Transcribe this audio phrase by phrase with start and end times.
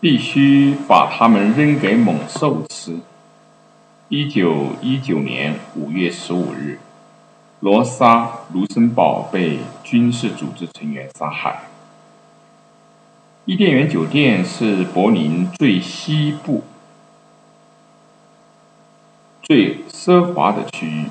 [0.00, 2.98] 必须把它们扔给猛兽吃。
[4.08, 6.78] 一九一九年五月十五日，
[7.60, 11.62] 罗莎·卢森堡被军事组织成员杀害。
[13.44, 16.62] 伊甸园酒店是柏林最西部、
[19.42, 21.06] 最奢华的区域，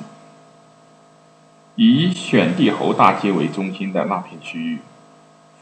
[1.75, 4.79] 以选帝侯大街为中心的那片区域，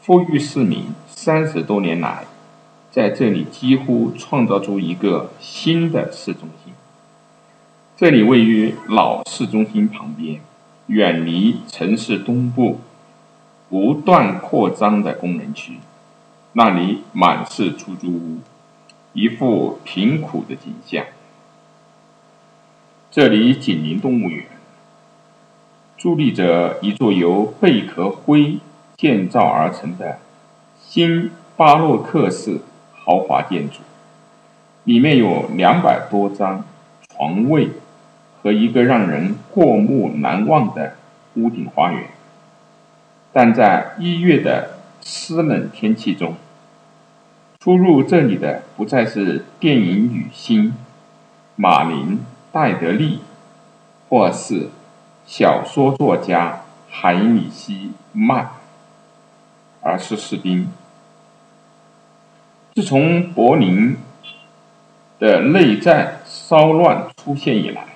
[0.00, 2.24] 富裕市民三十多年来
[2.96, 6.72] 在这里几乎创造出一个新的市中心。
[7.94, 10.40] 这里位于老市中心旁边，
[10.86, 12.80] 远离城市东部
[13.68, 15.74] 不断扩张的工人区。
[16.54, 18.38] 那里满是出租屋，
[19.12, 21.04] 一副贫苦的景象。
[23.10, 24.46] 这里紧邻动物园，
[26.00, 28.56] 伫立着一座由贝壳灰
[28.96, 30.18] 建造而成的
[30.80, 32.60] 新巴洛克式
[33.06, 33.76] 豪华建筑，
[34.82, 36.64] 里面有两百多张
[37.08, 37.70] 床位
[38.42, 40.94] 和一个让人过目难忘的
[41.34, 42.08] 屋顶花园。
[43.32, 46.34] 但在一月的湿冷天气中，
[47.60, 50.74] 出入这里的不再是电影女星
[51.54, 52.18] 马琳·
[52.50, 53.20] 戴德利，
[54.08, 54.70] 或是
[55.24, 58.50] 小说作家海米希·曼，
[59.80, 60.68] 而是士兵。
[62.76, 63.96] 自从柏林
[65.18, 67.86] 的内战骚乱出现以来，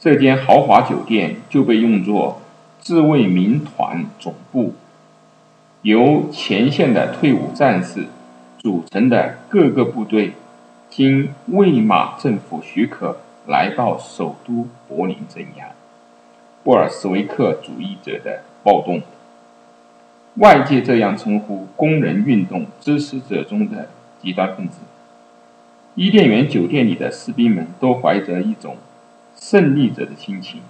[0.00, 2.40] 这间豪华酒店就被用作
[2.80, 4.72] 自卫民团总部，
[5.82, 8.06] 由前线的退伍战士。
[8.56, 10.32] 组成的各个部队，
[10.88, 15.66] 经魏玛政府许可来到首都柏林镇压
[16.62, 19.02] 布尔什维克主义者的暴动。
[20.36, 23.88] 外界这样称呼工人运动支持者中的
[24.20, 24.78] 极端分子。
[25.94, 28.76] 伊甸园酒店里的士兵们都怀着一种
[29.36, 30.60] 胜利者的心情，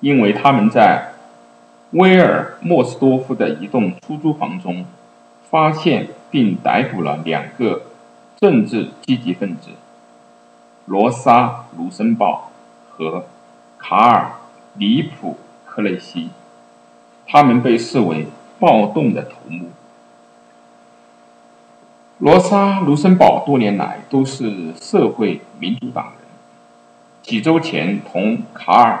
[0.00, 1.12] 因为他们在
[1.92, 4.84] 威尔莫斯多夫的一栋出租房中。
[5.50, 7.82] 发现并逮捕了两个
[8.40, 9.68] 政治积极分子，
[10.86, 11.46] 罗莎·
[11.78, 12.50] 卢森堡
[12.90, 13.26] 和
[13.78, 14.32] 卡尔·
[14.80, 16.30] 里普克雷西，
[17.26, 18.26] 他们被视为
[18.58, 19.70] 暴动的头目。
[22.18, 26.14] 罗莎·卢森堡多年来都是社会民主党人，
[27.22, 28.96] 几周前同卡尔·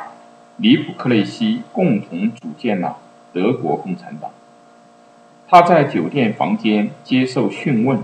[0.56, 2.98] 里普克雷西共同组建了
[3.32, 4.30] 德国共产党。
[5.46, 8.02] 他在酒店房间接受讯问，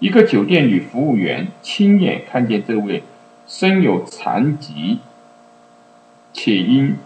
[0.00, 3.04] 一个酒店女服务员亲眼看见这位
[3.46, 4.98] 身有残疾
[6.32, 6.96] 且因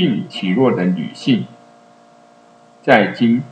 [0.00, 1.44] 病体弱的女性，
[2.80, 3.42] 在经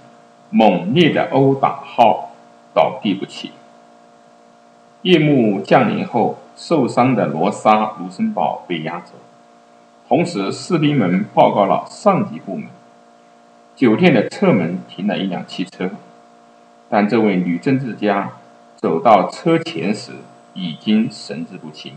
[0.49, 2.31] 猛烈的殴打后
[2.73, 3.53] 倒地不起。
[5.03, 9.13] 夜幕降临后，受伤的罗莎·卢森堡被押走，
[10.09, 12.69] 同时士兵们报告了上级部门。
[13.77, 15.91] 酒店的侧门停了一辆汽车，
[16.89, 18.31] 但这位女政治家
[18.77, 20.13] 走到车前时
[20.55, 21.93] 已经神志不清。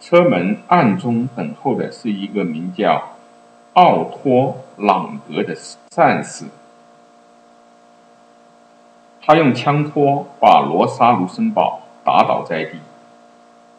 [0.00, 3.16] 车门暗中等候的是一个名叫
[3.74, 5.56] 奥托·朗格的
[5.88, 6.46] 战士，
[9.20, 12.78] 他用枪托把罗莎·卢森堡打倒在地。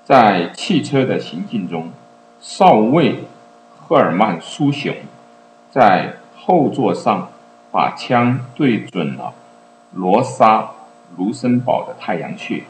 [0.03, 1.91] 在汽车的行进中，
[2.40, 3.25] 少尉
[3.80, 4.96] 赫尔曼·苏雄
[5.69, 6.16] 在。
[6.44, 7.30] 后座上，
[7.72, 9.31] 把枪对准了
[9.94, 10.62] 罗莎·
[11.16, 12.63] 卢森堡的太阳穴，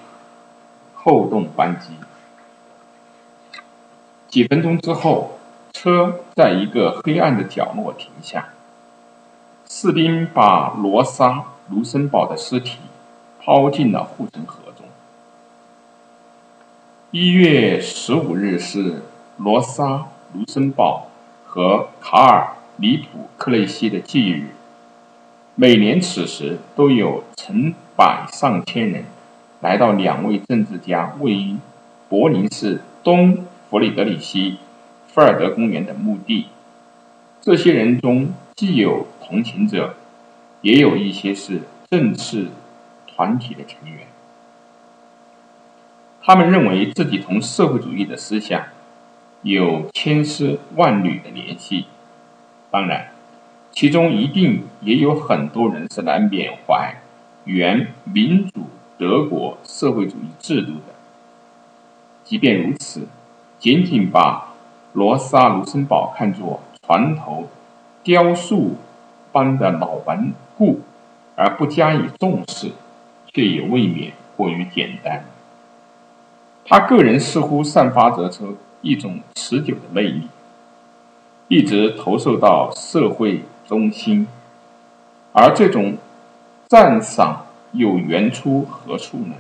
[0.94, 1.94] 扣动扳机。
[4.28, 5.38] 几分钟之后，
[5.74, 8.50] 车在一个黑暗的角落停下。
[9.68, 11.30] 士兵把罗莎·
[11.70, 12.78] 卢森堡的尸体
[13.40, 14.86] 抛进了护城河中。
[17.12, 19.02] 一月十五日是
[19.38, 19.84] 罗莎·
[20.34, 21.08] 卢森堡
[21.46, 22.56] 和卡尔。
[22.78, 24.56] 里普克雷西的忌日，
[25.54, 29.06] 每年此时都有成百上千人
[29.60, 31.58] 来到两位政治家位于
[32.10, 34.58] 柏林市东弗里德里希
[35.14, 36.48] 菲尔德公园的墓地。
[37.42, 39.96] 这些人中既有同情者，
[40.62, 42.48] 也有一些是政治
[43.08, 44.08] 团体的成员。
[46.24, 48.64] 他们认为自己同社会主义的思想
[49.42, 51.88] 有千丝万缕的联系。
[52.70, 53.12] 当然，
[53.72, 57.02] 其中一定也有很多人是来缅怀
[57.44, 58.68] 原民主
[58.98, 60.94] 德国社会主义制度的。
[62.24, 63.08] 即便如此，
[63.58, 64.51] 仅仅把
[64.94, 67.48] 罗莎·卢森堡看作船头
[68.04, 68.76] 雕塑
[69.32, 70.82] 般的老顽固，
[71.36, 72.72] 而不加以重视，
[73.34, 75.24] 却也未免过于简单。
[76.66, 80.28] 他个人似乎散发着出一种持久的魅力，
[81.48, 84.28] 一直投射到社会中心，
[85.32, 85.98] 而这种
[86.68, 89.36] 赞赏又源出何处呢？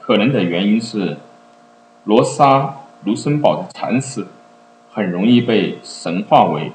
[0.00, 1.18] 可能的原因是，
[2.04, 4.26] 罗莎卢森堡的惨死
[4.92, 6.72] 很容易被神化为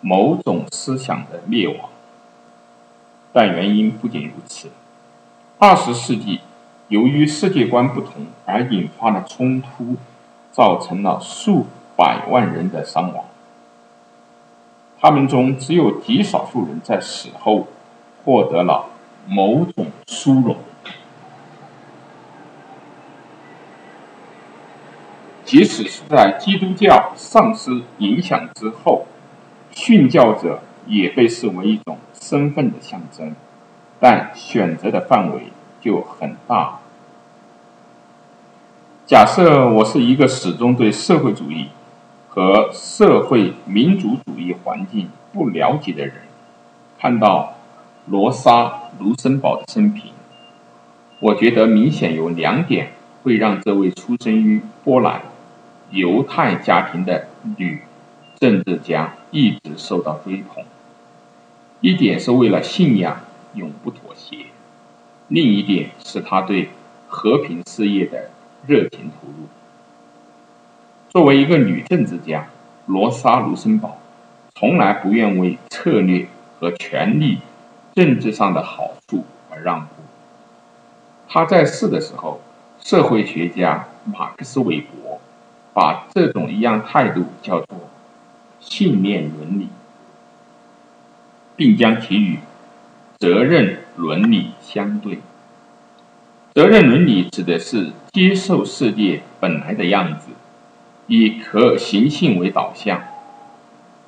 [0.00, 1.90] 某种思想的灭亡，
[3.32, 4.70] 但原因不仅如此。
[5.58, 6.40] 二十世纪，
[6.88, 9.96] 由于世界观不同而引发的冲突，
[10.52, 11.66] 造成了数
[11.96, 13.24] 百万人的伤亡。
[15.00, 17.66] 他们中只有极少数人在死后
[18.24, 18.86] 获得了
[19.26, 20.56] 某种殊荣。
[25.48, 29.06] 即使是在基督教丧失影响之后，
[29.72, 33.34] 殉教者也被视为一种身份的象征，
[33.98, 35.44] 但选择的范围
[35.80, 36.80] 就很大。
[39.06, 41.68] 假设我是一个始终对社会主义
[42.28, 46.16] 和社会民主主义环境不了解的人，
[47.00, 47.54] 看到
[48.04, 50.12] 罗莎卢森堡的生平，
[51.20, 52.92] 我觉得明显有两点
[53.22, 55.22] 会让这位出生于波兰。
[55.90, 57.80] 犹太家庭的女
[58.38, 60.64] 政治家一直受到追捧，
[61.80, 63.20] 一点是为了信仰
[63.54, 64.46] 永不妥协，
[65.28, 66.68] 另一点是她对
[67.08, 68.30] 和平事业的
[68.66, 69.48] 热情投入。
[71.08, 72.48] 作为一个女政治家，
[72.86, 73.98] 罗莎卢森堡
[74.54, 76.28] 从来不愿为策略
[76.60, 77.38] 和权力、
[77.94, 79.88] 政治上的好处而让步。
[81.26, 82.40] 她在世的时候，
[82.78, 85.07] 社会学家马克思韦伯。
[85.78, 87.88] 把这种一样态度叫做
[88.58, 89.68] 信念伦理，
[91.54, 92.40] 并将其与
[93.20, 95.20] 责任伦理相对。
[96.52, 100.30] 责任伦理指的是接受世界本来的样子，
[101.06, 103.00] 以可行性为导向。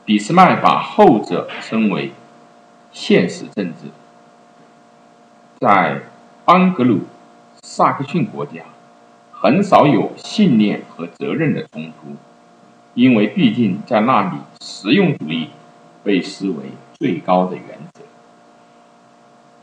[0.05, 2.11] 俾斯麦把后者称为
[2.91, 3.93] 现实政治。
[5.61, 6.01] 在
[6.47, 7.03] 安格鲁
[7.63, 8.63] 萨克逊国家。
[9.43, 12.15] 很少有信念和责任的冲突，
[12.93, 15.49] 因为毕竟在那里，实用主义
[16.05, 16.57] 被视为
[16.99, 18.03] 最高的原则。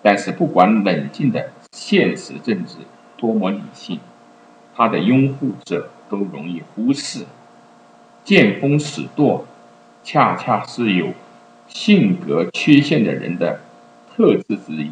[0.02, 2.78] 但是，不管冷静的现实政治
[3.18, 4.00] 多么理性，
[4.76, 7.28] 他的拥护者都容易忽视。
[8.24, 9.46] 见风使舵，
[10.04, 11.14] 恰恰是有
[11.68, 13.60] 性格缺陷的人的
[14.10, 14.90] 特质之一。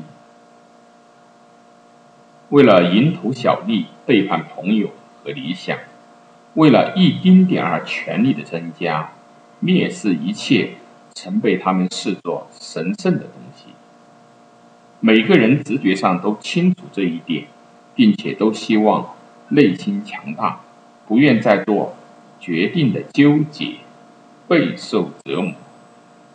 [2.50, 4.92] 为了蝇头小利，背叛朋友
[5.24, 5.78] 和理想；
[6.54, 9.12] 为了一丁点儿权力的增加，
[9.64, 10.72] 蔑视一切
[11.14, 13.74] 曾被他们视作神圣的东西。
[15.00, 17.46] 每个人直觉上都清楚这一点，
[17.96, 19.16] 并且都希望
[19.50, 20.62] 内心强大，
[21.08, 21.96] 不愿再做
[22.40, 23.76] 决定的纠结，
[24.48, 25.54] 备受折磨。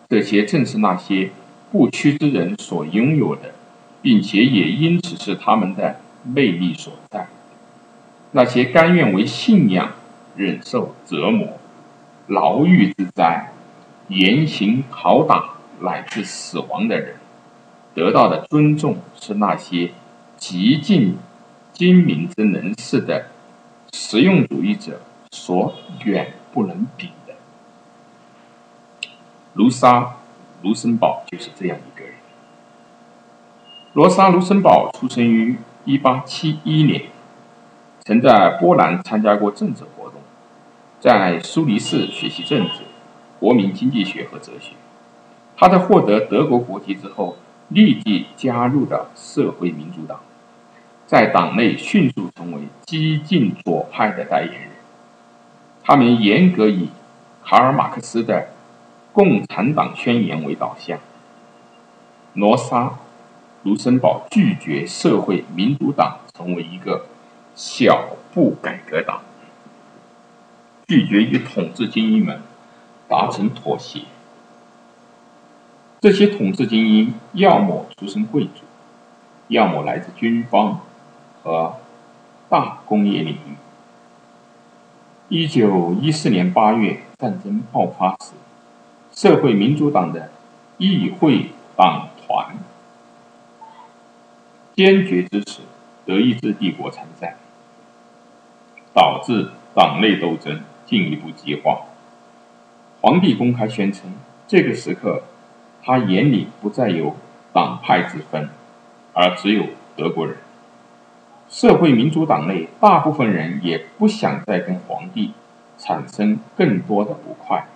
[0.08, 1.30] 这些正是那些
[1.70, 3.52] 不屈之人所拥有的。
[4.02, 7.28] 并且也因此是他们的魅力所在。
[8.32, 9.92] 那些甘愿为信仰
[10.36, 11.58] 忍受折磨、
[12.26, 13.52] 牢狱之灾、
[14.08, 15.50] 严刑拷打
[15.80, 17.16] 乃至死亡的人，
[17.94, 19.90] 得到的尊重是那些
[20.36, 21.18] 极尽
[21.72, 23.26] 精明之能事的
[23.92, 25.00] 实用主义者
[25.32, 27.34] 所远不能比的。
[29.54, 30.16] 卢沙
[30.62, 32.14] 卢森堡就是这样一个人。
[33.92, 37.02] 罗莎卢森堡出生于1871年，
[38.10, 40.20] 曾在波兰参加过政治活动，
[40.98, 42.82] 在苏黎世学习政治、
[43.38, 44.72] 国民经济学和哲学。
[45.56, 47.36] 他在获得德国国籍之后，
[47.68, 50.18] 立即加入了社会民主党，
[51.06, 54.70] 在党内迅速成为激进左派的代言人。
[55.84, 56.88] 他们严格以
[57.44, 58.40] 卡尔马克思的
[59.12, 60.98] 《共产党宣言》为导向。
[62.34, 62.92] 罗莎。
[63.62, 67.04] 卢森堡拒绝社会民主党成为一个
[67.62, 69.20] 小步改革党，
[70.88, 72.40] 拒绝与统治精英们
[73.06, 74.04] 达成妥协。
[76.00, 78.62] 这些统治精英要么出身贵族，
[79.48, 80.80] 要么来自军方
[81.42, 81.74] 和
[82.48, 83.56] 大工业领域。
[85.28, 88.32] 一九一四年八月，战争爆发时，
[89.12, 90.30] 社会民主党的
[90.78, 92.56] 议会党团。
[94.74, 95.60] 坚决支持
[96.06, 97.36] 德意志帝国参战，
[98.92, 101.80] 导致党内斗争进一步激化。
[103.00, 104.12] 皇帝公开宣称，
[104.46, 105.22] 这个时刻
[105.82, 107.16] 他眼里不再有
[107.52, 108.48] 党派之分，
[109.12, 109.64] 而只有
[109.96, 110.36] 德国人。
[111.48, 115.32] 社会民主党内大部分人也不想再跟皇帝
[115.78, 117.66] 产生更多的不快，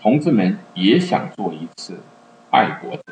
[0.00, 2.00] 同志们也想做一次
[2.50, 3.02] 爱国者，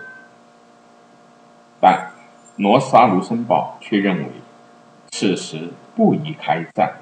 [1.81, 2.11] 但
[2.57, 4.25] 罗莎·卢森堡却认为
[5.11, 6.95] 此时不宜开战。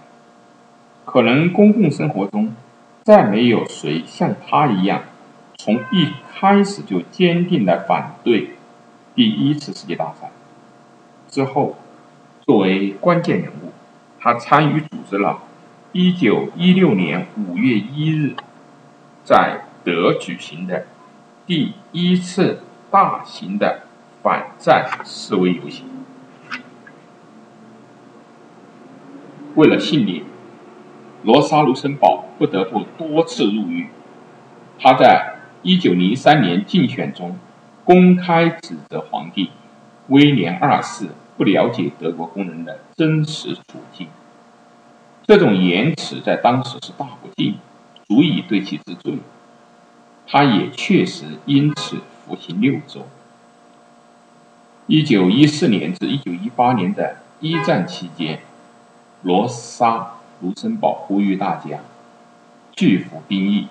[1.06, 2.54] 可能公共生活中
[3.02, 5.04] 再没有谁像他一样，
[5.56, 8.50] 从一开始就坚定的反对
[9.14, 10.30] 第一次世界大战。
[11.30, 11.76] 之后。
[12.46, 13.72] 作为关键人物，
[14.20, 15.42] 他参与组织了
[15.94, 18.36] 1916年5月1日
[19.24, 20.86] 在德举行的
[21.44, 23.80] 第一次大型的
[24.22, 25.86] 反战示威游行。
[29.56, 30.22] 为了信念，
[31.26, 33.88] 罗莎·卢森堡不得不多次入狱。
[34.78, 37.36] 他在1903年竞选中
[37.84, 39.50] 公开指责皇帝
[40.08, 41.08] 威廉二世。
[41.36, 44.08] 不了解德国工人的真实处境，
[45.26, 47.56] 这种言辞在当时是大不敬，
[48.08, 49.18] 足以对其治罪。
[50.26, 53.06] 他也确实因此服刑六周。
[54.86, 58.40] 一九一四年至一九一八年的一战期间，
[59.20, 59.90] 罗莎·
[60.40, 61.80] 卢森堡呼吁大家
[62.72, 63.68] 拒服兵役，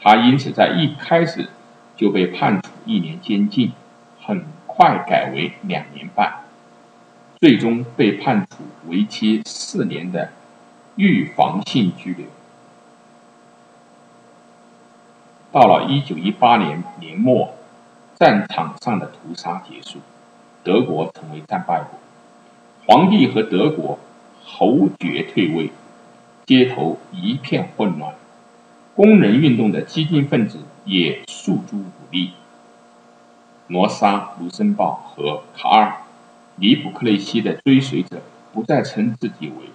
[0.00, 1.48] 他因此在一开始
[1.96, 3.72] 就被判处一年监禁，
[4.22, 6.40] 很快改为两年半。
[7.38, 10.30] 最终被判处为期四年的
[10.96, 12.26] 预防性拘留。
[15.50, 17.54] 到了一九一八年年末，
[18.14, 20.00] 战场上的屠杀结束，
[20.62, 21.98] 德国成为战败国，
[22.86, 23.98] 皇帝和德国
[24.52, 25.70] 侯爵退位，
[26.44, 28.14] 街头一片混乱，
[28.94, 32.32] 工人运动的激进分子也诉诸武力。
[33.68, 35.96] 罗莎、卢森堡和卡尔。
[36.56, 38.20] 尼布克雷西的追随者
[38.52, 39.70] 不再称自己为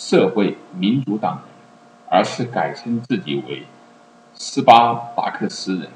[0.00, 1.44] 社会民主党人，
[2.08, 3.62] 而是改称自己为
[4.34, 5.88] 斯巴达克斯人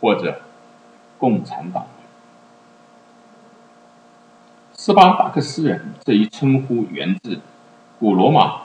[0.00, 0.40] 或者
[1.16, 1.86] 共产党。
[4.90, 7.38] 斯巴达克斯人这一称呼源自
[8.00, 8.62] 古罗马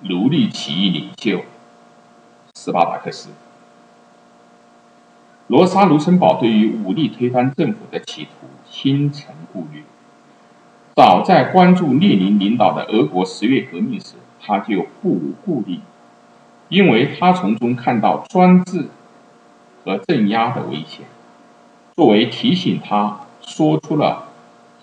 [0.00, 1.44] 奴隶起义领袖
[2.52, 3.28] 斯巴达克斯。
[5.46, 9.84] 罗莎·卢森堡对于武力推翻政府的企图心存顾虑。
[10.96, 15.78] 早在关注列宁领导的俄国十月革命时，他就不无顾虑，
[16.68, 18.88] 因为他从中看到专制
[19.84, 21.06] 和镇压的危险。
[21.94, 24.30] 作为提醒，他说出了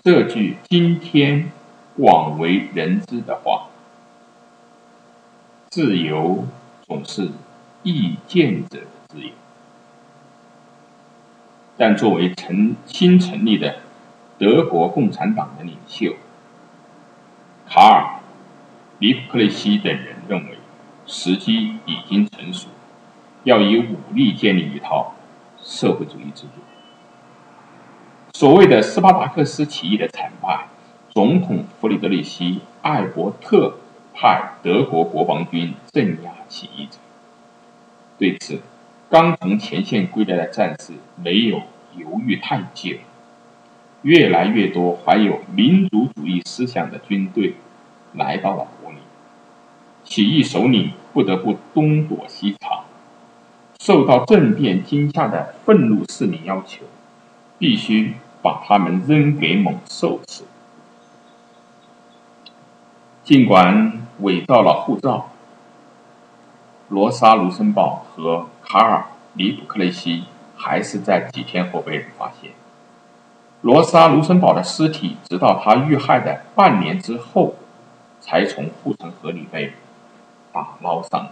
[0.04, 1.52] 这句今天
[1.96, 3.68] 广为人知的话
[5.70, 6.44] ：“自由
[6.88, 7.30] 总是
[7.84, 9.30] 意见者的自由。”
[11.78, 13.76] 但作为成新成立的
[14.38, 16.16] 德国共产党的领袖，
[17.68, 18.18] 卡尔·
[18.98, 20.58] 尼普克雷西等人认为，
[21.06, 22.66] 时机已经成熟，
[23.44, 25.14] 要以武力建立一套
[25.62, 26.60] 社会主义制度。
[28.42, 30.66] 所谓的斯巴达克斯起义的惨败，
[31.10, 33.74] 总统弗里德里希·艾伯特
[34.12, 36.98] 派德国国防军镇压起义者。
[38.18, 38.58] 对此，
[39.08, 41.62] 刚从前线归来的战士没有
[41.96, 42.96] 犹豫太久，
[44.02, 47.54] 越来越多怀有民族主义思想的军队
[48.12, 48.98] 来到了柏林，
[50.02, 52.80] 起义首领不得不东躲西藏。
[53.78, 56.82] 受到政变惊吓的愤怒市民要求，
[57.56, 60.44] 必须把他们扔给猛兽吃。
[63.22, 65.28] 尽管伪造了护照。
[66.88, 68.98] 罗莎·卢森堡和卡尔·
[69.32, 70.24] 尼普克雷西
[70.56, 72.50] 还是在几天后被人发现。
[73.62, 77.54] 罗莎·卢森堡的尸体，直到他遇害的半年之后，
[78.20, 79.72] 才从护城河里被
[80.52, 81.30] 打捞上来。